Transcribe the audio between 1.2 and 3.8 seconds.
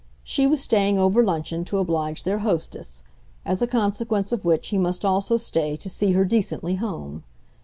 luncheon to oblige their hostess as a